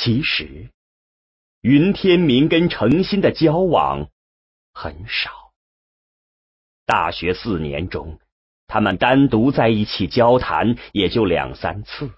[0.00, 0.70] 其实，
[1.60, 4.08] 云天明跟程心的交往
[4.72, 5.52] 很少。
[6.86, 8.20] 大学四年中，
[8.68, 12.12] 他们单独在一起交谈也就两三次。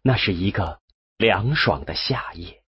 [0.00, 0.80] 那是一个
[1.16, 2.62] 凉爽的夏夜，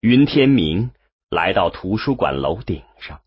[0.00, 0.90] 云天明
[1.28, 3.22] 来到图书馆楼顶上，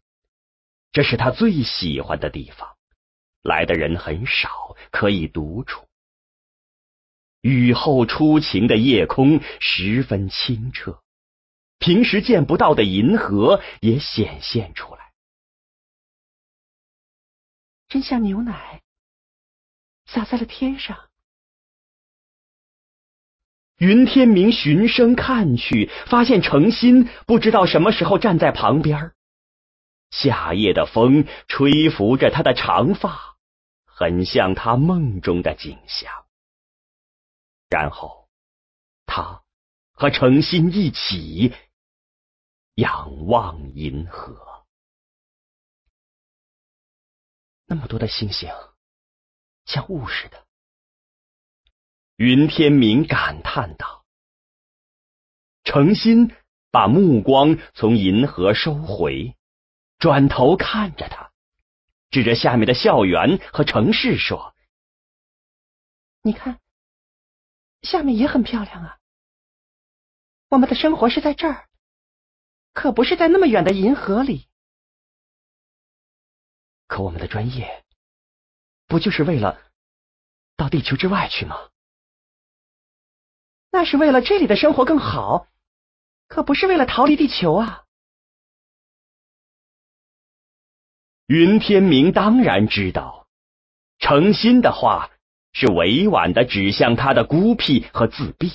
[0.91, 2.75] 这是他最喜欢的地方。
[3.43, 5.87] 来的人很少，可以独处。
[7.43, 11.03] 雨后初晴的夜空十分清澈，
[11.77, 15.11] 平时见不到的银河也显现出来，
[17.89, 18.81] 真像牛奶
[20.05, 21.09] 洒在了天上。
[23.77, 29.11] 云天明循声看去，发现程心不知道什么时候站在旁边。
[30.11, 33.35] 夏夜的风吹拂着他的长发，
[33.83, 36.22] 很像他梦中的景象。
[37.73, 38.29] 然后，
[39.07, 39.43] 他
[39.93, 41.55] 和程心一起
[42.75, 44.63] 仰望银河。
[47.65, 48.51] 那么多的星星，
[49.65, 50.45] 像雾似的。
[52.17, 54.05] 云天明感叹道
[55.65, 56.31] ：“程心
[56.69, 59.35] 把目光从银河收回，
[59.97, 61.31] 转头看着他，
[62.11, 64.53] 指着下面的校园和城市说
[66.21, 66.59] ：‘你看。’”
[67.83, 68.99] 下面也很漂亮啊！
[70.49, 71.69] 我们的生活是在这儿，
[72.73, 74.47] 可不是在那么远的银河里。
[76.87, 77.83] 可我们的专业
[78.87, 79.59] 不就是为了
[80.55, 81.69] 到地球之外去吗？
[83.71, 85.47] 那是为了这里的生活更好，
[86.27, 87.85] 可不是为了逃离地球啊！
[91.25, 93.27] 云天明当然知道，
[93.99, 95.09] 诚心的话。
[95.53, 98.51] 是委婉的指向他的孤僻和自闭，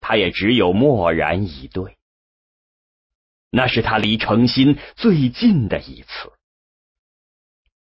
[0.00, 1.98] 他也只有默然以对。
[3.50, 6.32] 那是他离程心最近的一次，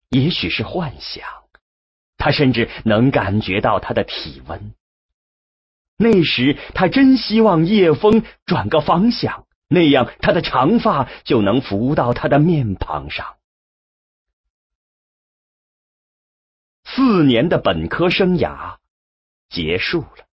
[0.08, 1.22] 也许是幻想，
[2.16, 4.74] 他甚至能感觉到他的体温。
[5.98, 13.36] 那时他真希望夜风转个方向，那样他的长发就能拂到他的面庞上。
[16.92, 18.78] 四年的本科生涯
[19.48, 20.26] 结束了，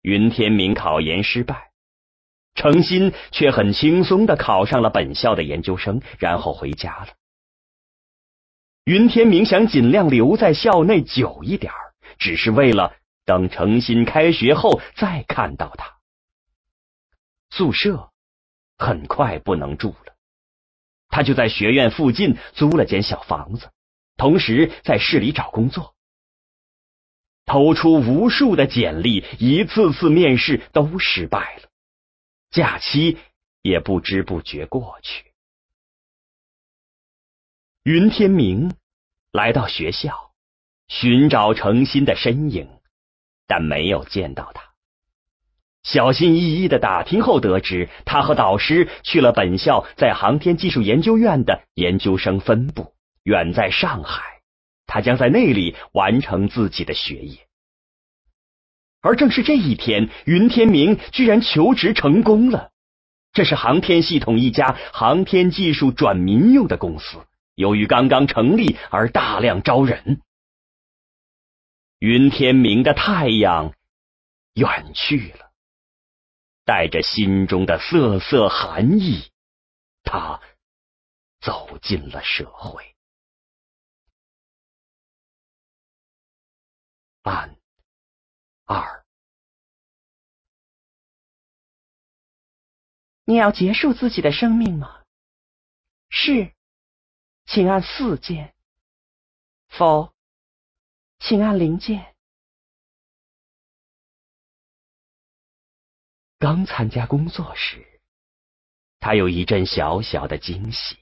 [0.00, 1.72] 云天明考研失败，
[2.54, 7.08] 程心却很轻松的考上了本校的研究生，然后回家了。
[8.84, 11.70] 云天明想尽量留在校内久一点
[12.18, 12.96] 只是为了
[13.26, 15.98] 等程心开学后再看到他。
[17.50, 18.10] 宿舍
[18.78, 20.16] 很快不能住了，
[21.08, 23.70] 他就在学院附近租了间小房子。
[24.16, 25.94] 同时在市里找工作，
[27.44, 31.68] 投出无数的简历，一次次面试都失败了，
[32.50, 33.18] 假期
[33.62, 35.32] 也不知不觉过去。
[37.82, 38.76] 云天明
[39.32, 40.32] 来到学校
[40.86, 42.68] 寻找程心的身影，
[43.48, 44.62] 但没有见到他。
[45.82, 52.94] 小心翼翼的打听后，得知他和导师去了本校在航天技术研究院的研究生分部。
[53.24, 54.40] 远在上海，
[54.86, 57.46] 他将在那里完成自己的学业。
[59.00, 62.70] 而正是这一天，云天明居然求职成功了。
[63.32, 70.20] 这是航天系统一家航天技术转民用的公司，由于刚刚成立而大量招人。
[71.98, 73.72] 云天明的太阳
[74.54, 75.50] 远去了，
[76.64, 79.30] 带着心中的瑟瑟寒意，
[80.02, 80.40] 他
[81.40, 82.91] 走进了社会。
[87.22, 87.56] 按
[88.64, 89.04] 二，
[93.24, 95.04] 你要结束自己的生命吗？
[96.10, 96.52] 是，
[97.46, 98.54] 请按四键。
[99.68, 100.12] 否，
[101.20, 102.14] 请按零键。
[106.38, 108.00] 刚参加工作时，
[108.98, 110.98] 他有一阵小小的惊喜，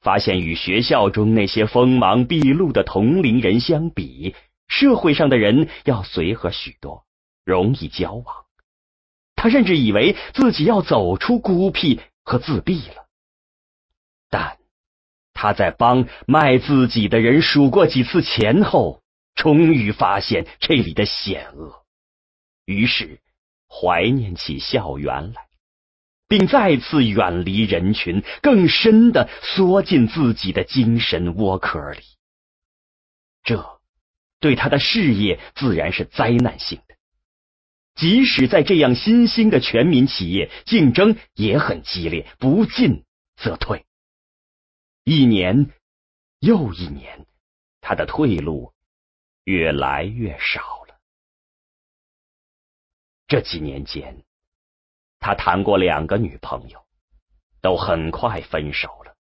[0.00, 4.36] 发现与学校中那些锋芒毕露的同龄人相比。
[4.70, 7.04] 社会上的人要随和许多，
[7.44, 8.46] 容易交往。
[9.34, 13.08] 他甚至以为自己要走出孤僻和自闭了。
[14.30, 14.58] 但
[15.34, 19.02] 他在帮卖自己的人数过几次钱后，
[19.34, 21.84] 终于发现这里的险恶，
[22.64, 23.20] 于是
[23.68, 25.48] 怀念起校园来，
[26.28, 32.04] 并再次远离人群，更深的缩进自己的精神窝壳里。
[33.42, 33.79] 这。
[34.40, 36.96] 对他的事业自然是灾难性的，
[37.94, 43.04] 即使在这样新兴的全民企业，竞争也很激烈，不进
[43.36, 43.84] 则退。
[45.04, 45.70] 一年
[46.38, 47.26] 又一年，
[47.80, 48.72] 他的退路
[49.44, 50.98] 越来越少了。
[53.26, 54.24] 这几年间，
[55.18, 56.84] 他谈过两个女朋友，
[57.60, 59.14] 都很快分手了。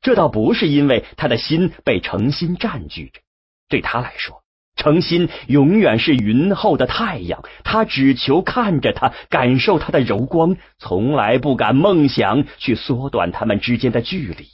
[0.00, 3.20] 这倒不是因为他的心被诚心占据着，
[3.68, 4.42] 对他来说。
[4.74, 14.48] 诚心永远是云后的太阳，他只求看着他，感受他的柔光，从来不敢梦想去缩短他们之间的距离。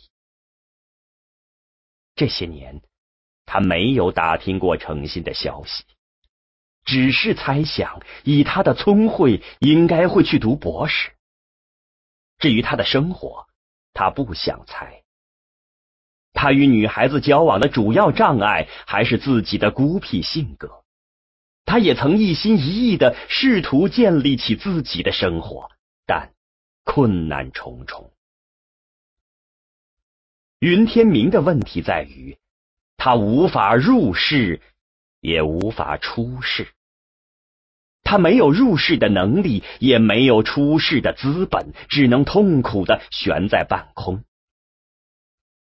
[2.16, 2.82] 这些年，
[3.46, 5.84] 他没有打听过诚心的消息，
[6.84, 11.12] 只是猜想，以他的聪慧，应该会去读博士。
[12.38, 13.46] 至于他的生活，
[13.94, 15.04] 他不想猜。
[16.40, 20.84] 他与女孩子交往的主要障碍还是自己的孤僻性格。
[21.64, 25.68] 他也曾一心一意的试图建立起自己的生活，
[26.06, 26.30] 但
[26.84, 28.12] 困难重重。
[30.60, 32.38] 云天明的问题在于，
[32.96, 34.60] 他无法入世，
[35.20, 36.68] 也无法出世。
[38.04, 44.22] 他没有入世的能力，也没有出世的资本，只能痛苦的悬在半空。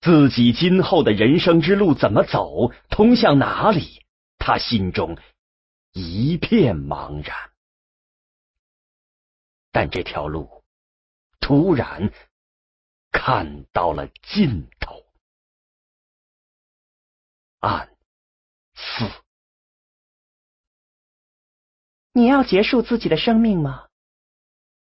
[0.05, 4.05] 自己今后的人生之路怎么走，通向哪里？
[4.37, 5.17] 他心中
[5.93, 7.53] 一片茫然。
[9.73, 10.63] 但这条路
[11.41, 12.13] 突然
[13.13, 15.07] 看到了尽头。
[17.61, 17.97] 暗
[18.75, 19.11] 四，
[22.13, 23.89] 你要结束自己的生命吗？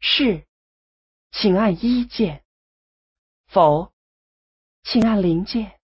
[0.00, 0.46] 是，
[1.32, 2.42] 请按一键。
[3.46, 3.92] 否。
[4.82, 5.78] 请按零键。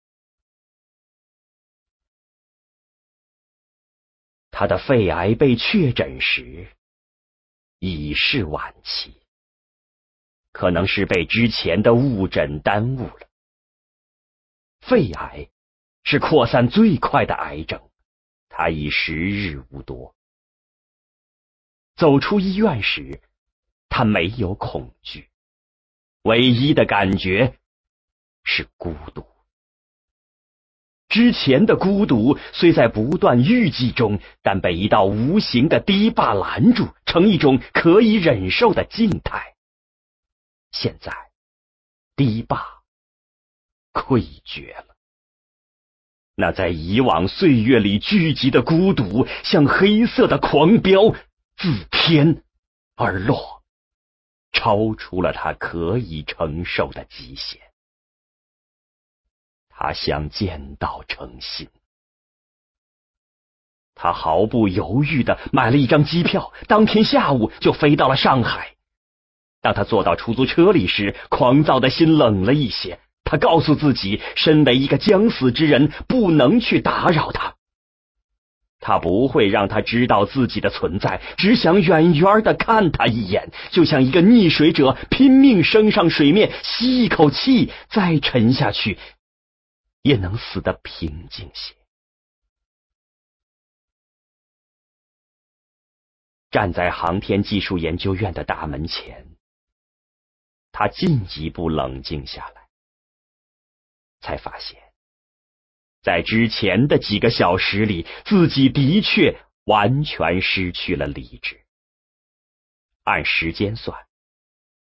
[4.51, 6.73] 他的肺癌被确诊时
[7.79, 9.21] 已是晚期，
[10.53, 13.27] 可能是被之前的误诊耽误了。
[14.79, 15.49] 肺癌
[16.03, 17.91] 是扩散最快的癌症，
[18.47, 20.15] 他已时日无多。
[21.95, 23.21] 走出医院时，
[23.89, 25.29] 他没有恐惧，
[26.21, 27.59] 唯一的感觉。
[28.45, 29.25] 是孤独。
[31.09, 39.55] 之前的孤独虽在不断郁积中，但被一道无形的堤坝拦住，成一种可以忍受的静态。
[40.71, 41.13] 现在，
[42.15, 42.81] 堤坝
[43.93, 44.95] 溃决了。
[46.35, 51.15] 那在以往岁月里聚集的孤独，像黑色的狂飙，
[51.55, 52.43] 自天
[52.95, 53.63] 而落，
[54.51, 57.61] 超出了他可以承受的极限。
[59.77, 61.67] 他想见到诚心，
[63.93, 68.75] 他毫不犹豫的买了一张机票，当天下午就飞到了上海。
[69.61, 72.99] 当他坐到出租车里时，狂躁的心冷了一些。
[73.25, 77.55] 他告诉自己，身为一个将死之人，不能去打扰他。
[78.79, 88.97] 他不会让他知道自己的存在，只想远远的看他一眼，就像一个溺水者拼命升上水面，吸一口气，再沉下去。
[90.05, 91.73] 也能死得平静些。
[96.51, 99.35] 站在航天技术研究院的大门前，
[100.71, 102.69] 他进一步冷静下来，
[104.19, 104.79] 才发现，
[106.03, 111.65] 在之前的几个小时里，自己的确完全失去了理智。
[113.05, 114.07] 按时间算，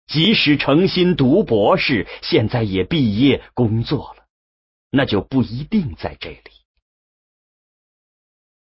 [0.06, 4.23] 即使诚心读博士，现在也毕业工作了。
[4.96, 6.50] 那就不一定在这里。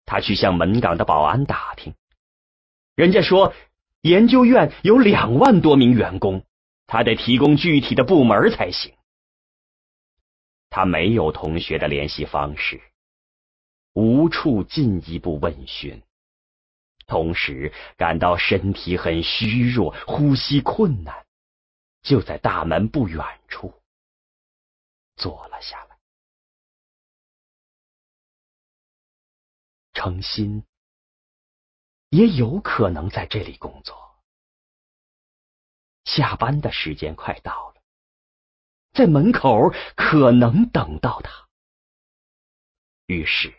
[0.06, 1.94] 他去向门岗的保安打听，
[2.94, 3.52] 人家说
[4.00, 6.46] 研究院有两万多名员工，
[6.86, 8.94] 他得提供具体的部门才行。
[10.70, 12.80] 他没有同学的联系方式，
[13.92, 16.02] 无处进一步问询，
[17.06, 21.26] 同时感到身体很虚弱，呼吸困难，
[22.00, 23.74] 就在大门不远处
[25.16, 25.85] 坐了下来。
[29.96, 30.62] 诚心
[32.10, 34.14] 也有可能在这里工作。
[36.04, 37.82] 下班的时间快到了，
[38.92, 41.48] 在门口可能等到他，
[43.06, 43.54] 于是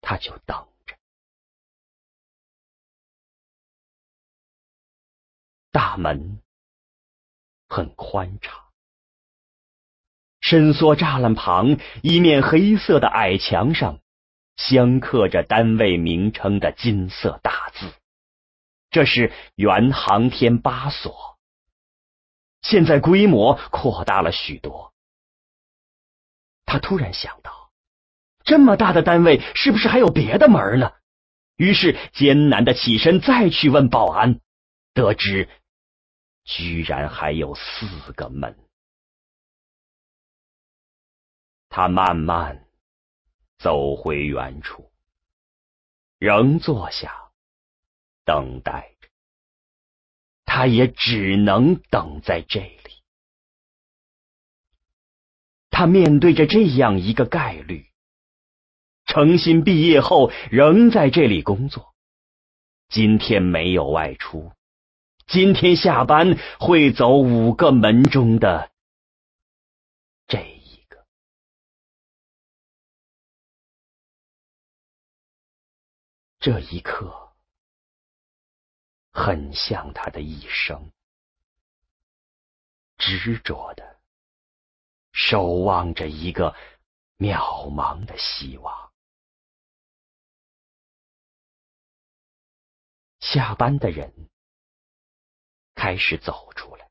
[0.00, 0.96] 他就等着。
[5.70, 6.42] 大门
[7.68, 8.72] 很宽敞，
[10.40, 14.00] 伸缩栅栏旁一面黑色的矮墙上。
[14.56, 17.92] 镶刻着单位名称的金色大字。
[18.90, 21.38] 这是原航天八所，
[22.62, 24.94] 现在规模扩大了许多。
[26.64, 27.72] 他突然想到，
[28.44, 30.92] 这么大的单位是不是还有别的门呢？
[31.56, 34.40] 于是艰难的起身再去问保安，
[34.92, 35.48] 得知
[36.44, 38.58] 居然还有四个门。
[41.68, 42.66] 他慢慢
[43.64, 44.92] 走回原处，
[46.18, 47.30] 仍坐下。
[48.26, 49.08] 等待着，
[50.44, 53.02] 他也只能等在这里。
[55.70, 57.86] 他面对着这样一个概率：
[59.06, 61.94] 诚心毕业后仍在这里工作，
[62.90, 64.52] 今天没有外出，
[65.26, 68.70] 今天下班会走五个门中的
[76.44, 77.32] 这一刻。
[79.14, 80.92] 很像他的一生，
[82.98, 84.02] 执着的
[85.12, 86.54] 守望着一个
[87.16, 88.92] 渺茫的希望。
[93.20, 94.28] 下班的人
[95.74, 96.90] 开始走出来，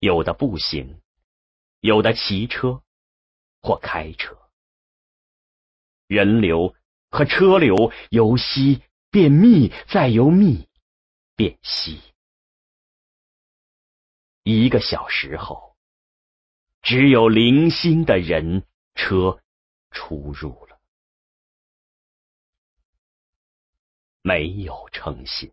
[0.00, 1.00] 有的步行，
[1.78, 2.82] 有的骑车
[3.62, 4.36] 或开车，
[6.06, 6.74] 人流
[7.10, 10.68] 和车流由稀变密，再由密。
[11.36, 12.00] 变稀。
[14.42, 15.74] 一个小时后，
[16.82, 19.40] 只有零星的人车
[19.90, 20.78] 出入了，
[24.20, 25.50] 没有诚信。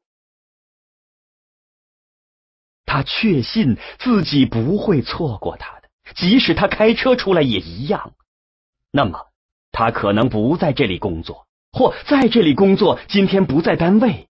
[2.86, 8.14] 他确信自己不会错过他的，即使他开车出来也一样。
[8.92, 9.32] 那么，
[9.72, 11.47] 他可能不在这里工作，
[11.78, 14.28] 或在这里工作，今天不在单位，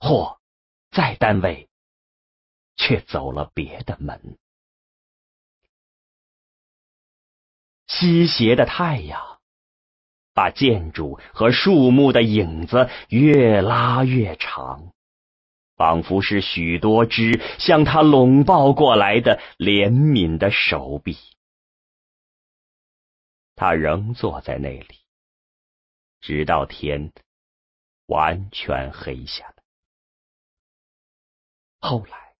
[0.00, 0.40] 或。
[0.90, 1.68] 在单位，
[2.74, 4.36] 却走了别的门。
[7.86, 9.38] 西斜的太阳，
[10.34, 14.92] 把建筑和树木的影子越拉越长，
[15.76, 21.16] 仿佛是许多只向他拢抱过来的怜悯的手臂。
[23.54, 24.99] 他仍坐在那里，
[26.20, 27.12] 直到天
[28.06, 29.54] 完全黑下来。
[31.80, 32.34] 后来，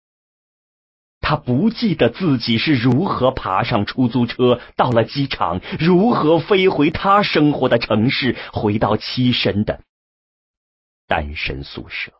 [1.20, 9.82] 他不记得自己是如何爬上出租车，到了机场，如何飞回他生活的城市，回到栖身的
[11.06, 12.12] 单身宿舍。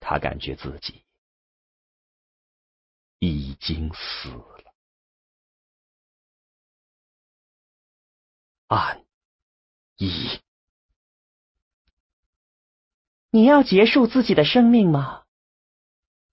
[0.00, 1.04] 他感觉自己
[3.18, 4.74] 已经死了。
[9.98, 10.40] 按一。
[13.30, 15.24] 你要结束自己的生命吗？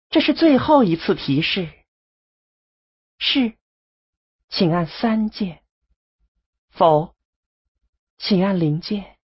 [0.10, 1.74] 这是最后一次提示。
[3.18, 3.58] 是，
[4.50, 5.64] 请按三键；
[6.70, 7.16] 否，
[8.18, 9.18] 请按零键。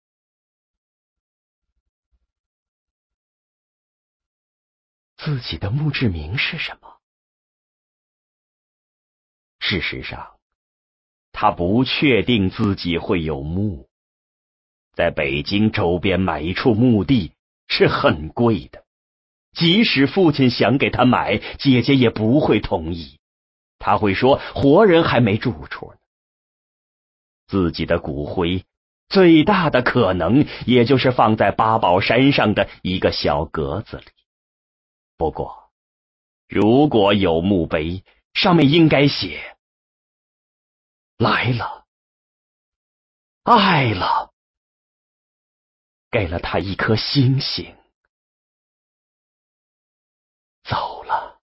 [5.16, 7.00] 自己的墓志铭是什么？
[9.58, 10.38] 事实上，
[11.32, 13.90] 他不确定自己会有墓。
[14.96, 17.30] 在北京周边买一处墓地。
[17.68, 18.84] 是很贵的，
[19.52, 23.18] 即使父亲想给他买，姐姐也不会同意。
[23.80, 25.98] 他会说：“活人还没住处呢。”
[27.48, 28.64] 自己的骨灰
[29.08, 34.06] 最大的可能，也就是放在八宝山上的一个小格子里。
[35.16, 35.72] 不过，
[36.48, 39.56] 如果有墓碑，上面应该写
[41.18, 41.84] ：“来了，
[43.42, 44.32] 爱了。”
[46.16, 47.76] 给了他一颗星星，
[50.64, 51.38] 走了。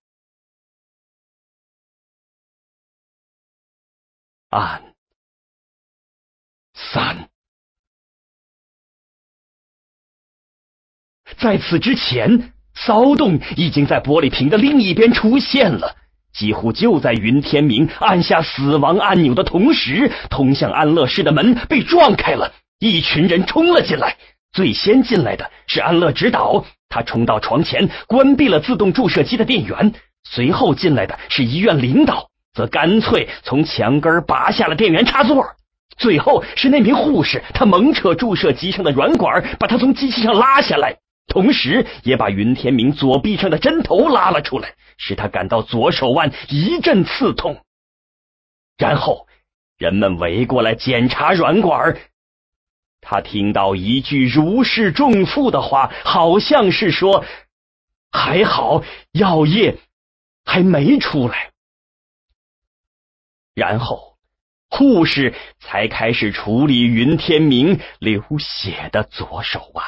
[4.49, 4.95] 按
[6.73, 7.29] 三，
[11.37, 15.95] 在此之前，骚动已经在玻璃瓶的另一边出现了。
[16.31, 24.17] 几乎就在云天明按下死亡按钮的同时，通向安乐室的门被撞开了，一群人冲了进来。
[24.53, 29.93] 最先进来的是安乐指导，他冲到床前关闭了自动注射机的电源。
[30.23, 35.43] 随后进来的是医院领导，则干脆从墙根拔下了电源插座。
[35.97, 47.57] 最后是那名护士，他猛扯注射机上的软管，把他从机器上拉下来，同时也把云天明左臂上的针头拉了出来，使他感到左手腕一阵刺痛。
[48.77, 49.27] 然后。
[49.79, 51.97] 人们围过来检查软管。
[53.03, 57.25] 他听到一句如释重负的话，好像是说
[58.11, 59.77] ：“还好药液
[60.45, 61.51] 还没出来。”
[63.53, 64.17] 然后
[64.69, 69.85] 护士才开始处理云天明流血的左手腕。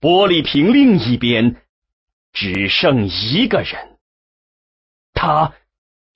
[0.00, 1.62] 玻璃瓶另一边
[2.32, 3.98] 只剩一个人，
[5.12, 5.52] 他。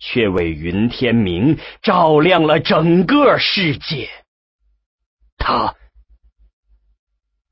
[0.00, 4.08] 却为云天明照亮了整个世界。
[5.36, 5.76] 他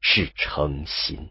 [0.01, 1.31] 是诚心。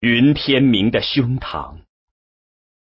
[0.00, 1.78] 云天明的胸膛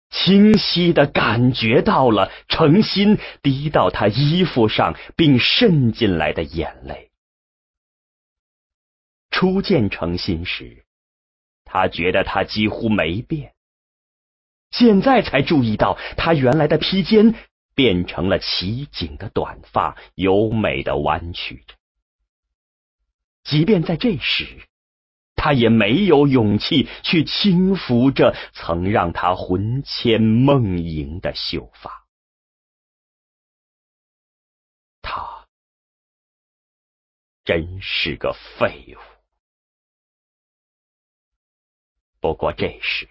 [0.09, 7.11] 清晰的感觉到了诚心滴到他衣服上并渗进来的眼泪。
[9.29, 10.86] 初见诚心时。
[11.77, 13.53] 他觉得他几乎没变，
[14.71, 17.35] 现在才注意到他原来的披肩
[17.75, 21.75] 变成了齐颈的短发，优美的弯曲着。
[23.43, 24.67] 即便在这时，
[25.35, 32.07] 他也没有勇气去轻抚着曾让他魂牵梦萦的秀发。
[35.03, 35.45] 他
[37.45, 39.16] 真是个废物。
[42.19, 43.07] 不过这时，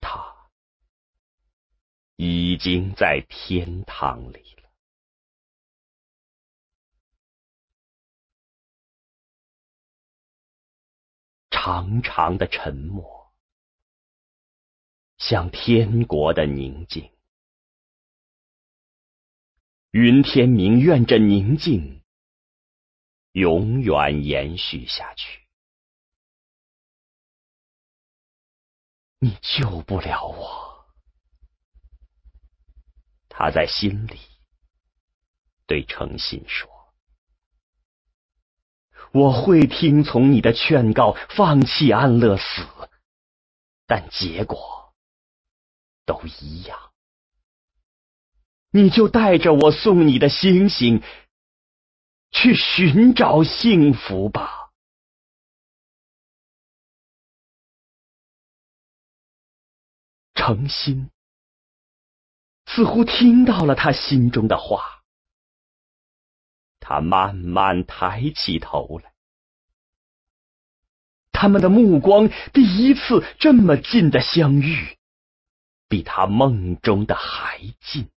[0.00, 0.50] 他
[2.16, 4.70] 已经在天堂里了。
[11.50, 13.32] 长长的沉默，
[15.18, 17.10] 像天国的宁静。
[19.90, 22.02] 云天明愿这宁静
[23.32, 25.41] 永远延续下去。
[29.24, 30.84] 你救不了我，
[33.28, 34.18] 他在心里
[35.64, 36.68] 对诚心说
[39.14, 42.66] ：“我会听从你的劝告，放弃安乐死，
[43.86, 44.92] 但结果
[46.04, 46.90] 都一样。
[48.72, 51.00] 你就带着我送你的星星
[52.32, 54.58] 去寻找幸福吧。”
[60.44, 61.08] 诚心
[62.66, 65.04] 似乎听到了他心中的话，
[66.80, 69.12] 他慢慢抬起头来，
[71.30, 74.98] 他们的目光第一次这么近的相遇，
[75.88, 78.08] 比他梦中的还近。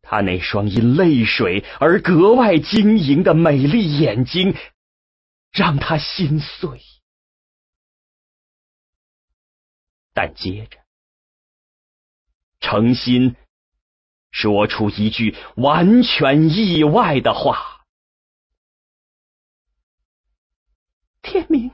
[0.00, 4.56] 他那双因泪水而格外晶莹的美丽眼睛，
[5.52, 6.80] 让他心碎。
[10.12, 10.78] 但接着，
[12.60, 13.36] 诚心
[14.30, 17.86] 说出一句完全意外的话
[21.22, 21.70] ：“天明，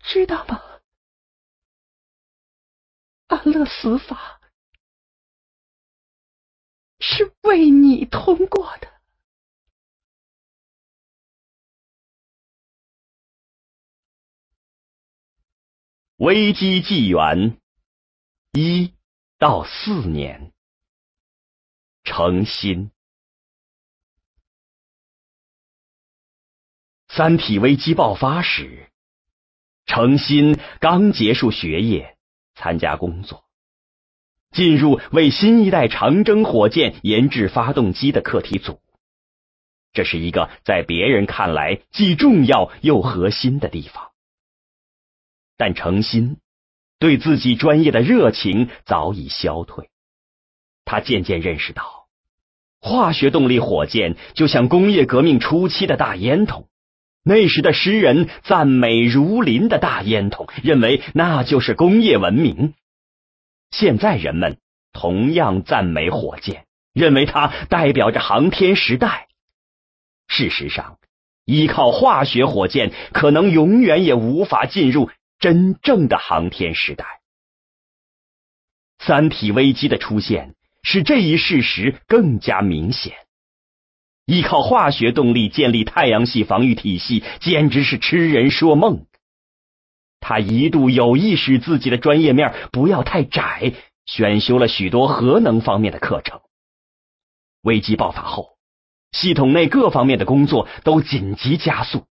[0.00, 0.60] 知道吗？
[3.28, 4.40] 安乐死法
[6.98, 8.91] 是为你通过的。”
[16.22, 17.58] 危机纪元
[18.52, 18.94] 一
[19.38, 20.52] 到四年，
[22.04, 22.92] 诚心。
[27.08, 28.88] 三体危机爆发时，
[29.84, 32.16] 诚心刚结束学业，
[32.54, 33.44] 参加工作，
[34.52, 38.80] 进入为新一代长征火箭研制发动机的课题组。
[39.92, 44.11] 这是一个在别人看来既重要又核心的地方。
[45.62, 46.38] 但诚心
[46.98, 49.90] 对自己专业的热情早已消退，
[50.84, 52.08] 他渐渐认识到，
[52.80, 56.66] 化学动力火箭就像工业革命初期的大烟筒，
[57.22, 62.74] 那时的诗人赞美如林的大烟筒，认为那就是工业文明。
[63.70, 64.58] 现在人们
[64.92, 69.28] 同样赞美火箭，认为它代表着航天时代。
[70.26, 70.98] 事实上，
[71.44, 75.08] 依靠化学火箭可能永远也无法进入。
[75.42, 77.04] 真正的航天时代，
[79.00, 83.16] 三体危机的出现使这一事实更加明显。
[84.24, 89.06] 依靠化学动力建立太阳系防御体系，简直是痴人说梦。
[90.20, 93.74] 他一度有意使自己的专业面不要太窄，
[94.06, 96.40] 选修了许多核能方面的课程。
[97.62, 98.58] 危机爆发后，
[99.10, 102.06] 系统内各方面的工作都紧急加速。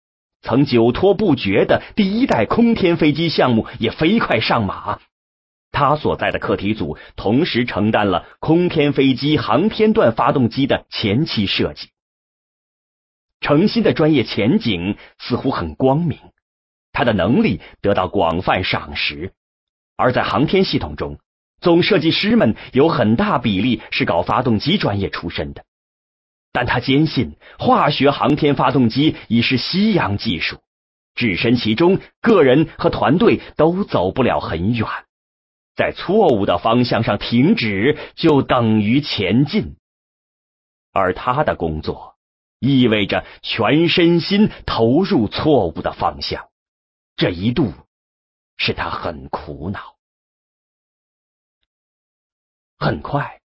[0.46, 5.00] 曾久拖不决的第一代空天飞机项目也飞快上马。
[5.72, 11.88] 他所在的课题组同时承担了空天飞机航天段发动机的前期设计。
[13.40, 16.20] 程心的专业前景似乎很光明，
[16.92, 19.32] 他的能力得到广泛赏识。
[19.96, 21.18] 而在航天系统中，
[21.60, 25.64] 总设计师们有很大比例是搞发动机专业出身的。
[26.56, 30.62] 但他坚信，化学航天发动机已是西洋技术，
[31.14, 34.88] 置身其中，个人和团队都走不了很远。
[35.74, 39.76] 在错误的方向上停止，就等于前进。
[40.92, 42.16] 而他的工作
[42.58, 46.48] 意味着全身心投入错误的方向，
[47.16, 47.70] 这一度
[48.56, 49.96] 使他很苦恼。
[52.78, 53.42] 很快，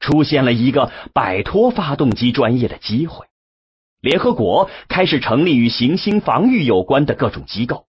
[0.00, 3.26] 出现了一个摆脱发动机专业的机会。
[4.00, 7.86] 联合国开始成立与行星防御有关的各种机构，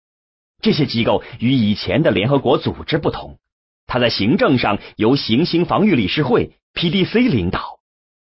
[0.63, 3.39] 这些机构与以前的联合国组织不同。
[3.89, 7.79] 它在行政上由行星防御理事会 （PDC） 领导，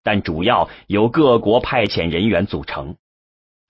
[0.02, 2.96] 但主要由各国派遣人员组成。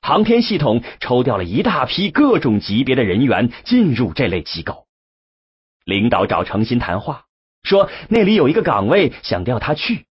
[0.01, 4.87] 航天系统抽调了一大批各种级别的人员进入这类机构。
[5.85, 7.26] 领导找程心谈话，
[7.67, 10.07] 说那里有一个岗位想调他去，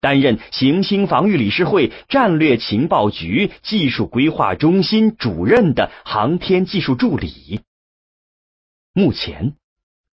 [0.00, 7.62] 担任行星防御理事会战略情报局技术规划中心主任的航天技术助理。
[8.92, 9.54] 目前。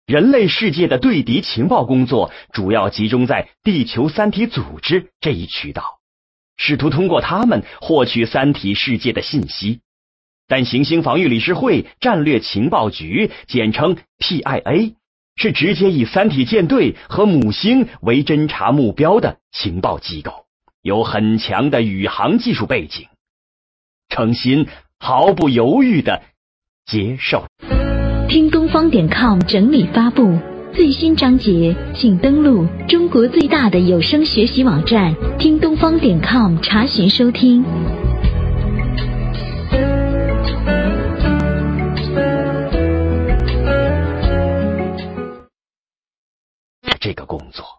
[0.08, 5.98] 人类世界的对敌情报工作主要集中在地球三体组织这一渠道，
[6.58, 9.80] 试图通过他们获取三体世界的信息。
[10.48, 14.94] 但行星防御理事会战略情报局（简称 PIA）
[15.36, 20.46] 是直接以三体舰队和母星为侦察目标的情报机构，
[20.82, 23.08] 有很强的宇航技术背景。
[24.08, 24.68] 程心
[24.98, 26.22] 毫不犹豫的
[26.86, 27.46] 接受。
[28.30, 30.38] 听东方点 com 整理发布
[30.74, 37.64] 最新章节，请登录中国最大的有声学习网站听东方点 com 查询收听。
[47.06, 47.75] 这个工作。